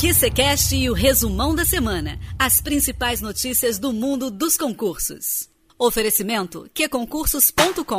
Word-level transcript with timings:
QCCast 0.00 0.76
e 0.76 0.88
o 0.88 0.92
resumão 0.92 1.52
da 1.52 1.64
semana. 1.64 2.20
As 2.38 2.60
principais 2.60 3.20
notícias 3.20 3.80
do 3.80 3.92
mundo 3.92 4.30
dos 4.30 4.56
concursos. 4.56 5.50
Oferecimento 5.76 6.70
qconcursos.com 6.72 7.98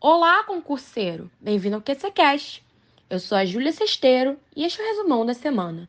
Olá, 0.00 0.44
concurseiro! 0.44 1.28
Bem-vindo 1.40 1.74
ao 1.74 1.82
QCCast. 1.82 2.64
Eu 3.10 3.18
sou 3.18 3.36
a 3.36 3.44
Júlia 3.44 3.72
Sesteiro 3.72 4.36
e 4.54 4.64
este 4.64 4.80
é 4.80 4.84
o 4.84 4.86
resumão 4.86 5.26
da 5.26 5.34
semana. 5.34 5.88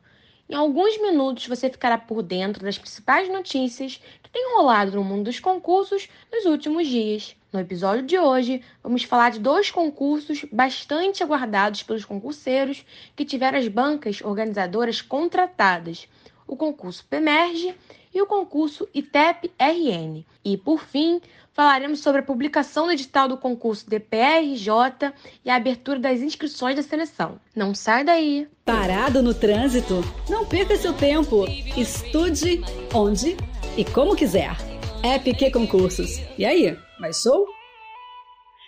Em 0.52 0.54
alguns 0.54 1.00
minutos 1.00 1.46
você 1.46 1.70
ficará 1.70 1.96
por 1.96 2.22
dentro 2.22 2.62
das 2.62 2.76
principais 2.76 3.26
notícias 3.26 3.98
que 4.22 4.28
têm 4.28 4.54
rolado 4.54 4.94
no 4.94 5.02
mundo 5.02 5.24
dos 5.24 5.40
concursos 5.40 6.10
nos 6.30 6.44
últimos 6.44 6.86
dias. 6.86 7.34
No 7.50 7.58
episódio 7.58 8.02
de 8.02 8.18
hoje, 8.18 8.62
vamos 8.82 9.02
falar 9.02 9.30
de 9.30 9.38
dois 9.38 9.70
concursos 9.70 10.44
bastante 10.52 11.22
aguardados 11.22 11.82
pelos 11.82 12.04
concurseiros 12.04 12.84
que 13.16 13.24
tiveram 13.24 13.58
as 13.58 13.66
bancas 13.66 14.20
organizadoras 14.20 15.00
contratadas: 15.00 16.06
o 16.46 16.54
concurso 16.54 17.02
PEMERGE 17.06 17.74
e 18.12 18.20
o 18.20 18.26
concurso 18.26 18.86
ITEP-RN. 18.92 20.22
E, 20.44 20.58
por 20.58 20.84
fim, 20.84 21.18
falaremos 21.52 22.00
sobre 22.00 22.20
a 22.20 22.24
publicação 22.24 22.86
do 22.86 22.92
edital 22.92 23.28
do 23.28 23.36
concurso 23.36 23.88
DPRJ 23.88 25.12
e 25.44 25.50
a 25.50 25.56
abertura 25.56 25.98
das 25.98 26.20
inscrições 26.20 26.76
da 26.76 26.82
seleção. 26.82 27.38
Não 27.54 27.74
sai 27.74 28.04
daí! 28.04 28.48
Parado 28.64 29.22
no 29.22 29.34
trânsito? 29.34 30.02
Não 30.28 30.46
perca 30.46 30.76
seu 30.76 30.92
tempo. 30.92 31.44
Estude 31.76 32.60
onde 32.94 33.36
e 33.76 33.84
como 33.84 34.16
quiser. 34.16 34.56
EPQ 35.02 35.50
Concursos. 35.50 36.20
E 36.38 36.44
aí, 36.44 36.76
mais 37.00 37.20
show? 37.20 37.46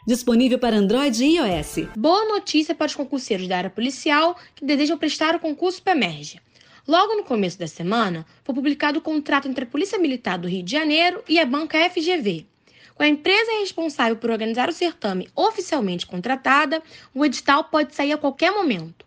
Disponível 0.06 0.58
para 0.58 0.76
Android 0.76 1.24
e 1.24 1.36
iOS. 1.36 1.88
Boa 1.96 2.26
notícia 2.26 2.74
para 2.74 2.86
os 2.86 2.94
concurseiros 2.94 3.48
da 3.48 3.56
área 3.56 3.70
policial 3.70 4.36
que 4.54 4.64
desejam 4.64 4.98
prestar 4.98 5.34
o 5.34 5.40
concurso 5.40 5.82
PEMERGE. 5.82 6.40
Logo 6.86 7.14
no 7.14 7.24
começo 7.24 7.58
da 7.58 7.66
semana, 7.66 8.26
foi 8.42 8.54
publicado 8.54 8.98
o 8.98 9.02
contrato 9.02 9.48
entre 9.48 9.64
a 9.64 9.66
Polícia 9.66 9.98
Militar 9.98 10.36
do 10.36 10.46
Rio 10.46 10.62
de 10.62 10.72
Janeiro 10.72 11.22
e 11.26 11.38
a 11.40 11.46
banca 11.46 11.78
FGV. 11.88 12.46
Com 12.94 13.02
a 13.02 13.08
empresa 13.08 13.58
responsável 13.58 14.16
por 14.16 14.30
organizar 14.30 14.68
o 14.68 14.72
certame 14.72 15.28
oficialmente 15.34 16.06
contratada, 16.06 16.80
o 17.12 17.24
edital 17.24 17.64
pode 17.64 17.94
sair 17.94 18.12
a 18.12 18.18
qualquer 18.18 18.52
momento. 18.52 19.04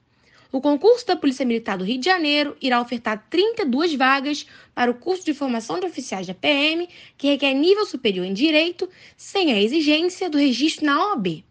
O 0.51 0.59
concurso 0.59 1.07
da 1.07 1.15
Polícia 1.15 1.45
Militar 1.45 1.77
do 1.77 1.85
Rio 1.85 1.99
de 1.99 2.05
Janeiro 2.05 2.57
irá 2.61 2.81
ofertar 2.81 3.25
32 3.29 3.93
vagas 3.95 4.45
para 4.75 4.91
o 4.91 4.95
curso 4.95 5.25
de 5.25 5.33
formação 5.33 5.79
de 5.79 5.85
oficiais 5.85 6.27
da 6.27 6.33
PM, 6.33 6.87
que 7.17 7.27
requer 7.27 7.53
nível 7.53 7.85
superior 7.85 8.25
em 8.25 8.33
direito, 8.33 8.89
sem 9.15 9.53
a 9.53 9.61
exigência 9.61 10.29
do 10.29 10.37
registro 10.37 10.85
na 10.85 11.09
OAB. 11.09 11.43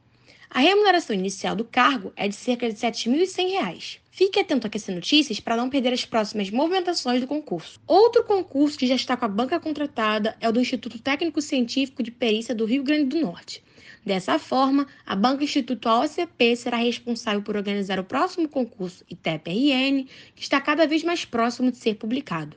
A 0.56 0.60
remuneração 0.60 1.14
inicial 1.14 1.54
do 1.54 1.66
cargo 1.66 2.14
é 2.16 2.26
de 2.26 2.34
cerca 2.34 2.66
de 2.66 2.74
R$ 2.74 2.90
7.100. 2.90 3.98
Fique 4.10 4.40
atento 4.40 4.66
aqui 4.66 4.78
às 4.78 4.88
notícias 4.88 5.38
para 5.38 5.54
não 5.54 5.68
perder 5.68 5.92
as 5.92 6.06
próximas 6.06 6.48
movimentações 6.48 7.20
do 7.20 7.26
concurso. 7.26 7.78
Outro 7.86 8.24
concurso 8.24 8.78
que 8.78 8.86
já 8.86 8.94
está 8.94 9.18
com 9.18 9.26
a 9.26 9.28
banca 9.28 9.60
contratada 9.60 10.34
é 10.40 10.48
o 10.48 10.52
do 10.52 10.58
Instituto 10.58 10.98
Técnico 10.98 11.42
Científico 11.42 12.02
de 12.02 12.10
Perícia 12.10 12.54
do 12.54 12.64
Rio 12.64 12.82
Grande 12.82 13.04
do 13.04 13.20
Norte. 13.20 13.62
Dessa 14.02 14.38
forma, 14.38 14.86
a 15.04 15.14
Banca 15.14 15.44
Instituto 15.44 15.90
OCP 15.90 16.56
será 16.56 16.78
responsável 16.78 17.42
por 17.42 17.54
organizar 17.54 18.00
o 18.00 18.04
próximo 18.04 18.48
concurso 18.48 19.04
ITEP-RN, 19.10 20.06
que 20.34 20.42
está 20.42 20.58
cada 20.58 20.86
vez 20.86 21.04
mais 21.04 21.26
próximo 21.26 21.70
de 21.70 21.76
ser 21.76 21.96
publicado. 21.96 22.56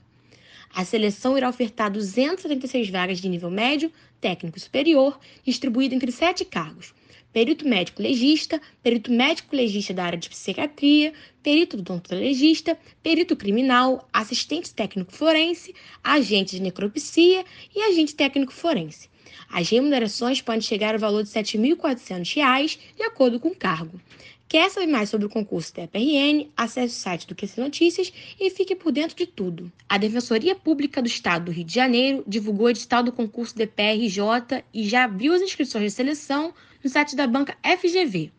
A 0.73 0.85
seleção 0.85 1.37
irá 1.37 1.49
ofertar 1.49 1.91
276 1.91 2.89
vagas 2.89 3.19
de 3.19 3.27
nível 3.27 3.51
médio, 3.51 3.91
técnico 4.21 4.57
e 4.57 4.61
superior, 4.61 5.19
distribuído 5.43 5.95
entre 5.95 6.13
sete 6.13 6.45
cargos: 6.45 6.93
perito 7.31 7.67
médico 7.67 8.01
legista, 8.01 8.61
perito 8.81 9.11
médico 9.11 9.55
legista 9.55 9.93
da 9.93 10.05
área 10.05 10.17
de 10.17 10.29
psiquiatria, 10.29 11.13
perito 11.43 11.77
odontologista, 11.77 12.77
perito 13.03 13.35
criminal, 13.35 14.07
assistente 14.11 14.73
técnico 14.73 15.13
forense, 15.13 15.73
agente 16.03 16.55
de 16.55 16.61
necropsia 16.61 17.45
e 17.75 17.81
agente 17.81 18.15
técnico 18.15 18.53
forense. 18.53 19.09
As 19.51 19.69
remunerações 19.69 20.41
podem 20.41 20.61
chegar 20.61 20.93
ao 20.93 20.99
valor 20.99 21.23
de 21.23 21.29
R$ 21.33 21.41
7.400, 21.41 22.77
de 22.95 23.03
acordo 23.03 23.39
com 23.39 23.49
o 23.49 23.55
cargo. 23.55 23.99
Quer 24.47 24.67
saber 24.71 24.87
mais 24.87 25.09
sobre 25.09 25.27
o 25.27 25.29
concurso 25.29 25.71
TPRN? 25.71 26.49
Acesse 26.57 26.97
o 26.97 26.99
site 26.99 27.27
do 27.27 27.35
QC 27.35 27.61
Notícias 27.61 28.11
e 28.39 28.49
fique 28.49 28.75
por 28.75 28.91
dentro 28.91 29.15
de 29.15 29.27
tudo. 29.27 29.71
A 29.87 29.95
Defensoria 29.95 30.55
Pública 30.55 31.03
do 31.03 31.07
Estado 31.07 31.45
do 31.45 31.51
Rio 31.51 31.63
de 31.63 31.75
Janeiro 31.75 32.23
divulgou 32.25 32.65
o 32.65 32.69
edital 32.71 33.03
do 33.03 33.11
concurso 33.11 33.55
DPRJ 33.55 34.63
e 34.73 34.89
já 34.89 35.03
abriu 35.03 35.33
as 35.33 35.41
inscrições 35.43 35.83
de 35.83 35.91
seleção 35.91 36.51
no 36.83 36.89
site 36.89 37.15
da 37.15 37.27
banca 37.27 37.57
FGV. 37.63 38.31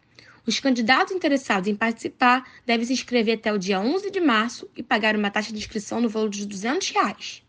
Os 0.46 0.58
candidatos 0.58 1.14
interessados 1.14 1.68
em 1.68 1.74
participar 1.74 2.44
devem 2.66 2.86
se 2.86 2.92
inscrever 2.92 3.36
até 3.36 3.52
o 3.52 3.58
dia 3.58 3.80
11 3.80 4.10
de 4.10 4.20
março 4.20 4.68
e 4.74 4.82
pagar 4.82 5.14
uma 5.14 5.30
taxa 5.30 5.52
de 5.52 5.58
inscrição 5.58 6.00
no 6.00 6.08
valor 6.08 6.30
de 6.30 6.46
200 6.46 6.90
reais. 6.90 7.42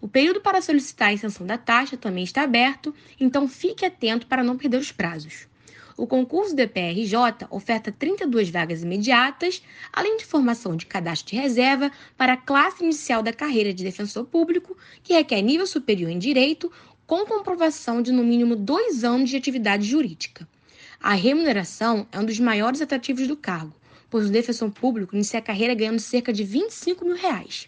O 0.00 0.06
período 0.06 0.40
para 0.40 0.62
solicitar 0.62 1.08
a 1.08 1.12
isenção 1.12 1.44
da 1.44 1.58
taxa 1.58 1.96
também 1.96 2.22
está 2.22 2.42
aberto, 2.42 2.94
então 3.18 3.48
fique 3.48 3.84
atento 3.84 4.26
para 4.26 4.44
não 4.44 4.56
perder 4.56 4.78
os 4.78 4.92
prazos. 4.92 5.48
O 5.96 6.06
concurso 6.06 6.54
do 6.54 6.68
PRJ 6.68 7.48
oferta 7.50 7.90
32 7.90 8.50
vagas 8.50 8.84
imediatas, 8.84 9.60
além 9.92 10.16
de 10.16 10.24
formação 10.24 10.76
de 10.76 10.86
cadastro 10.86 11.34
de 11.34 11.42
reserva 11.42 11.90
para 12.16 12.34
a 12.34 12.36
classe 12.36 12.84
inicial 12.84 13.20
da 13.20 13.32
carreira 13.32 13.74
de 13.74 13.82
defensor 13.82 14.24
público, 14.24 14.78
que 15.02 15.12
requer 15.12 15.42
nível 15.42 15.66
superior 15.66 16.08
em 16.08 16.18
direito, 16.18 16.70
com 17.08 17.24
comprovação 17.24 18.02
de 18.02 18.12
no 18.12 18.22
mínimo 18.22 18.54
dois 18.54 19.02
anos 19.02 19.30
de 19.30 19.36
atividade 19.38 19.82
jurídica. 19.82 20.46
A 21.00 21.14
remuneração 21.14 22.06
é 22.12 22.20
um 22.20 22.24
dos 22.24 22.38
maiores 22.38 22.82
atrativos 22.82 23.26
do 23.26 23.34
cargo, 23.34 23.74
pois 24.10 24.26
o 24.26 24.30
defensor 24.30 24.70
público 24.70 25.14
inicia 25.16 25.38
a 25.38 25.42
carreira 25.42 25.74
ganhando 25.74 26.00
cerca 26.00 26.34
de 26.34 26.44
25 26.44 27.06
mil 27.06 27.16
reais. 27.16 27.66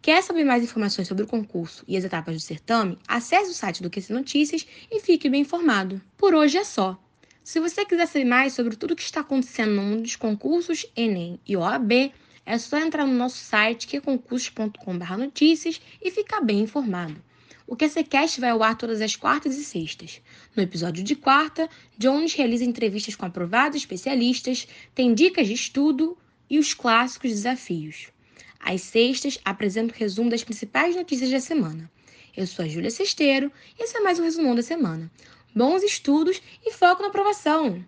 Quer 0.00 0.22
saber 0.22 0.44
mais 0.44 0.64
informações 0.64 1.06
sobre 1.06 1.24
o 1.24 1.26
concurso 1.26 1.84
e 1.86 1.94
as 1.94 2.04
etapas 2.04 2.34
do 2.34 2.40
certame? 2.40 2.98
Acesse 3.06 3.50
o 3.50 3.54
site 3.54 3.82
do 3.82 3.90
QC 3.90 4.14
Notícias 4.14 4.66
e 4.90 4.98
fique 4.98 5.28
bem 5.28 5.42
informado. 5.42 6.00
Por 6.16 6.34
hoje 6.34 6.56
é 6.56 6.64
só. 6.64 6.98
Se 7.42 7.60
você 7.60 7.84
quiser 7.84 8.06
saber 8.06 8.24
mais 8.24 8.54
sobre 8.54 8.76
tudo 8.76 8.92
o 8.92 8.96
que 8.96 9.02
está 9.02 9.20
acontecendo 9.20 9.74
no 9.74 9.82
mundo 9.82 10.00
dos 10.00 10.16
concursos, 10.16 10.86
Enem 10.96 11.38
e 11.46 11.54
OAB, 11.54 12.14
é 12.46 12.56
só 12.56 12.78
entrar 12.78 13.06
no 13.06 13.12
nosso 13.12 13.36
site 13.36 13.86
queconcursos.com.br 13.86 15.16
notícias 15.18 15.82
e 16.00 16.10
ficar 16.10 16.40
bem 16.40 16.60
informado. 16.60 17.22
O 17.66 17.76
QCCast 17.76 18.40
vai 18.40 18.50
ao 18.50 18.62
ar 18.62 18.76
todas 18.76 19.00
as 19.00 19.16
quartas 19.16 19.56
e 19.56 19.64
sextas. 19.64 20.20
No 20.54 20.62
episódio 20.62 21.02
de 21.02 21.16
quarta, 21.16 21.68
Jones 21.96 22.34
realiza 22.34 22.64
entrevistas 22.64 23.16
com 23.16 23.24
aprovados 23.24 23.78
especialistas, 23.78 24.68
tem 24.94 25.14
dicas 25.14 25.46
de 25.46 25.54
estudo 25.54 26.16
e 26.48 26.58
os 26.58 26.74
clássicos 26.74 27.30
desafios. 27.30 28.08
Às 28.60 28.82
sextas, 28.82 29.38
apresento 29.44 29.94
o 29.94 29.98
resumo 29.98 30.28
das 30.28 30.44
principais 30.44 30.94
notícias 30.94 31.30
da 31.30 31.40
semana. 31.40 31.90
Eu 32.36 32.46
sou 32.46 32.64
a 32.64 32.68
Júlia 32.68 32.90
Sesteiro 32.90 33.50
e 33.78 33.84
esse 33.84 33.96
é 33.96 34.00
mais 34.00 34.18
um 34.18 34.24
resumão 34.24 34.54
da 34.54 34.62
semana. 34.62 35.10
Bons 35.54 35.82
estudos 35.82 36.42
e 36.64 36.72
foco 36.72 37.00
na 37.00 37.08
aprovação! 37.08 37.84